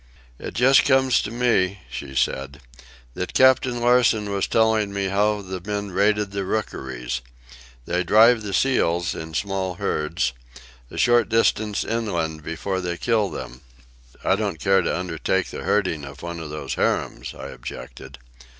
"It 0.39 0.55
just 0.55 0.83
comes 0.83 1.21
to 1.21 1.29
me," 1.29 1.81
she 1.87 2.15
said, 2.15 2.59
"that 3.13 3.35
Captain 3.35 3.79
Larsen 3.79 4.31
was 4.31 4.47
telling 4.47 4.91
me 4.91 5.09
how 5.09 5.43
the 5.43 5.61
men 5.63 5.91
raided 5.91 6.31
the 6.31 6.43
rookeries. 6.43 7.21
They 7.85 8.03
drive 8.03 8.41
the 8.41 8.51
seals, 8.51 9.13
in 9.13 9.35
small 9.35 9.75
herds, 9.75 10.33
a 10.89 10.97
short 10.97 11.29
distance 11.29 11.83
inland 11.83 12.41
before 12.41 12.81
they 12.81 12.97
kill 12.97 13.29
them." 13.29 13.61
"I 14.23 14.35
don't 14.35 14.59
care 14.59 14.81
to 14.81 14.99
undertake 14.99 15.51
the 15.51 15.61
herding 15.65 16.03
of 16.03 16.23
one 16.23 16.39
of 16.39 16.49
those 16.49 16.73
harems," 16.73 17.35
I 17.35 17.49
objected. 17.49 18.17